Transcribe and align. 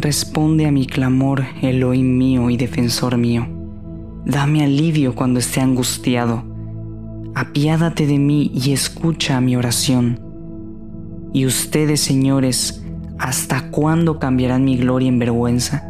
Responde 0.00 0.64
a 0.64 0.70
mi 0.70 0.86
clamor, 0.86 1.42
Elohim 1.60 2.16
mío 2.18 2.50
y 2.50 2.56
defensor 2.56 3.16
mío. 3.16 3.48
Dame 4.24 4.62
alivio 4.62 5.16
cuando 5.16 5.40
esté 5.40 5.60
angustiado. 5.60 6.44
Apiádate 7.34 8.06
de 8.06 8.16
mí 8.16 8.52
y 8.54 8.70
escucha 8.70 9.40
mi 9.40 9.56
oración. 9.56 10.20
Y 11.32 11.46
ustedes, 11.46 12.00
señores, 12.00 12.86
¿hasta 13.18 13.72
cuándo 13.72 14.20
cambiarán 14.20 14.64
mi 14.64 14.76
gloria 14.76 15.08
en 15.08 15.18
vergüenza? 15.18 15.82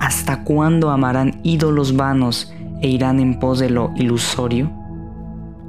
¿Hasta 0.00 0.44
cuándo 0.44 0.90
amarán 0.90 1.40
ídolos 1.42 1.96
vanos 1.96 2.52
e 2.82 2.90
irán 2.90 3.20
en 3.20 3.38
pos 3.38 3.58
de 3.58 3.70
lo 3.70 3.90
ilusorio? 3.96 4.70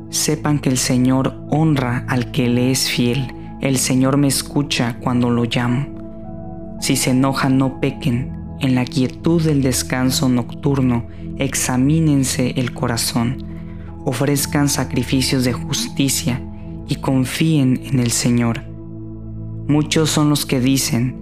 Sepan 0.09 0.59
que 0.59 0.67
el 0.67 0.77
Señor 0.77 1.41
honra 1.49 2.03
al 2.09 2.31
que 2.31 2.49
le 2.49 2.69
es 2.69 2.89
fiel. 2.89 3.33
El 3.61 3.77
Señor 3.77 4.17
me 4.17 4.27
escucha 4.27 4.97
cuando 4.99 5.29
lo 5.29 5.45
llamo. 5.45 5.96
Si 6.79 6.95
se 6.95 7.11
enojan, 7.11 7.57
no 7.57 7.79
pequen. 7.79 8.35
En 8.59 8.75
la 8.75 8.85
quietud 8.85 9.41
del 9.41 9.61
descanso 9.61 10.29
nocturno, 10.29 11.05
examínense 11.37 12.53
el 12.57 12.73
corazón. 12.73 13.43
Ofrezcan 14.05 14.69
sacrificios 14.69 15.43
de 15.43 15.53
justicia 15.53 16.41
y 16.87 16.95
confíen 16.95 17.81
en 17.83 17.99
el 17.99 18.11
Señor. 18.11 18.63
Muchos 19.67 20.09
son 20.09 20.29
los 20.29 20.45
que 20.45 20.59
dicen, 20.59 21.17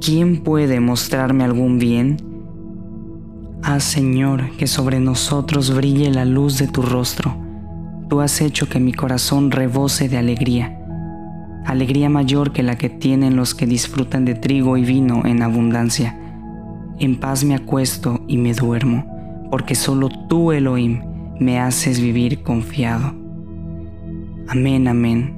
¿quién 0.00 0.42
puede 0.42 0.80
mostrarme 0.80 1.44
algún 1.44 1.78
bien? 1.78 2.16
Ah 3.62 3.80
Señor, 3.80 4.50
que 4.56 4.66
sobre 4.66 4.98
nosotros 4.98 5.74
brille 5.74 6.10
la 6.10 6.24
luz 6.24 6.58
de 6.58 6.66
tu 6.66 6.80
rostro. 6.82 7.36
Tú 8.08 8.20
has 8.20 8.40
hecho 8.40 8.68
que 8.68 8.80
mi 8.80 8.92
corazón 8.92 9.50
rebose 9.50 10.08
de 10.08 10.16
alegría 10.16 10.79
alegría 11.64 12.08
mayor 12.08 12.52
que 12.52 12.62
la 12.62 12.76
que 12.76 12.88
tienen 12.88 13.36
los 13.36 13.54
que 13.54 13.66
disfrutan 13.66 14.24
de 14.24 14.34
trigo 14.34 14.76
y 14.76 14.84
vino 14.84 15.24
en 15.26 15.42
abundancia. 15.42 16.16
En 16.98 17.16
paz 17.16 17.44
me 17.44 17.54
acuesto 17.54 18.24
y 18.26 18.36
me 18.36 18.54
duermo, 18.54 19.06
porque 19.50 19.74
solo 19.74 20.08
tú, 20.28 20.52
Elohim, 20.52 21.02
me 21.38 21.58
haces 21.58 22.00
vivir 22.00 22.42
confiado. 22.42 23.14
Amén, 24.48 24.88
amén. 24.88 25.36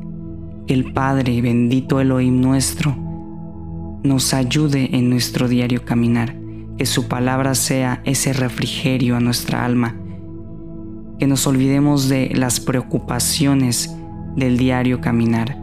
Que 0.66 0.74
el 0.74 0.92
Padre, 0.92 1.40
bendito 1.42 2.00
Elohim 2.00 2.40
nuestro, 2.40 2.96
nos 4.02 4.34
ayude 4.34 4.96
en 4.96 5.10
nuestro 5.10 5.48
diario 5.48 5.84
caminar, 5.84 6.36
que 6.76 6.86
su 6.86 7.08
palabra 7.08 7.54
sea 7.54 8.00
ese 8.04 8.32
refrigerio 8.32 9.16
a 9.16 9.20
nuestra 9.20 9.64
alma, 9.64 9.96
que 11.18 11.26
nos 11.26 11.46
olvidemos 11.46 12.08
de 12.08 12.32
las 12.34 12.58
preocupaciones 12.58 13.94
del 14.34 14.56
diario 14.56 15.00
caminar 15.00 15.61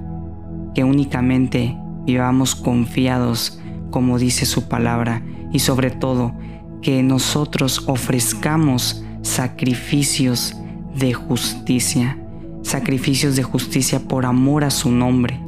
que 0.73 0.83
únicamente 0.83 1.77
vivamos 2.05 2.55
confiados 2.55 3.59
como 3.91 4.19
dice 4.19 4.45
su 4.45 4.67
palabra 4.67 5.23
y 5.51 5.59
sobre 5.59 5.91
todo 5.91 6.33
que 6.81 7.03
nosotros 7.03 7.83
ofrezcamos 7.87 9.03
sacrificios 9.21 10.55
de 10.95 11.13
justicia, 11.13 12.17
sacrificios 12.61 13.35
de 13.35 13.43
justicia 13.43 13.99
por 13.99 14.25
amor 14.25 14.63
a 14.63 14.69
su 14.69 14.91
nombre. 14.91 15.39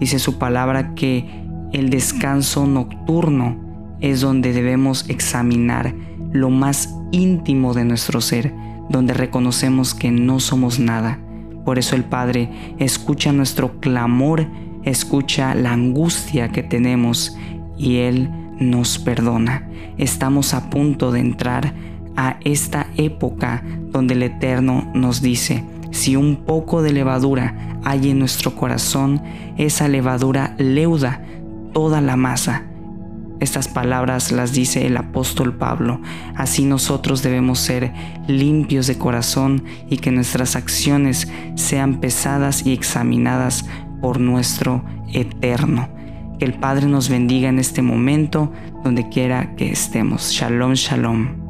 Dice 0.00 0.18
su 0.18 0.38
palabra 0.38 0.94
que 0.94 1.28
el 1.72 1.90
descanso 1.90 2.66
nocturno 2.66 3.56
es 4.00 4.20
donde 4.20 4.52
debemos 4.52 5.08
examinar 5.08 5.94
lo 6.32 6.50
más 6.50 6.94
íntimo 7.12 7.74
de 7.74 7.84
nuestro 7.84 8.20
ser, 8.20 8.52
donde 8.90 9.14
reconocemos 9.14 9.94
que 9.94 10.10
no 10.10 10.40
somos 10.40 10.78
nada, 10.78 11.18
por 11.64 11.78
eso 11.78 11.96
el 11.96 12.04
Padre 12.04 12.74
escucha 12.78 13.32
nuestro 13.32 13.80
clamor, 13.80 14.46
escucha 14.84 15.54
la 15.54 15.72
angustia 15.72 16.50
que 16.50 16.62
tenemos 16.62 17.36
y 17.78 17.96
Él 17.98 18.30
nos 18.58 18.98
perdona. 18.98 19.68
Estamos 19.98 20.54
a 20.54 20.70
punto 20.70 21.10
de 21.10 21.20
entrar 21.20 21.72
a 22.16 22.38
esta 22.44 22.86
época 22.96 23.62
donde 23.90 24.14
el 24.14 24.22
Eterno 24.22 24.90
nos 24.94 25.22
dice, 25.22 25.64
si 25.90 26.16
un 26.16 26.36
poco 26.36 26.82
de 26.82 26.92
levadura 26.92 27.78
hay 27.84 28.10
en 28.10 28.18
nuestro 28.18 28.54
corazón, 28.54 29.22
esa 29.56 29.88
levadura 29.88 30.54
leuda 30.58 31.22
toda 31.72 32.00
la 32.00 32.16
masa 32.16 32.64
estas 33.40 33.68
palabras 33.68 34.32
las 34.32 34.52
dice 34.52 34.86
el 34.86 34.96
apóstol 34.96 35.56
Pablo. 35.56 36.00
Así 36.34 36.64
nosotros 36.64 37.22
debemos 37.22 37.58
ser 37.58 37.92
limpios 38.26 38.86
de 38.86 38.96
corazón 38.96 39.64
y 39.90 39.98
que 39.98 40.10
nuestras 40.10 40.56
acciones 40.56 41.28
sean 41.56 42.00
pesadas 42.00 42.66
y 42.66 42.72
examinadas 42.72 43.66
por 44.00 44.20
nuestro 44.20 44.84
eterno. 45.12 45.88
Que 46.38 46.44
el 46.44 46.54
Padre 46.54 46.86
nos 46.86 47.08
bendiga 47.08 47.48
en 47.48 47.58
este 47.58 47.82
momento, 47.82 48.52
donde 48.82 49.08
quiera 49.08 49.54
que 49.56 49.70
estemos. 49.70 50.32
Shalom, 50.32 50.74
shalom. 50.74 51.43